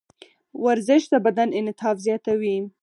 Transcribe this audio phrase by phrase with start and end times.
[0.65, 2.57] ورزش د بدن انعطاف زیاتوي.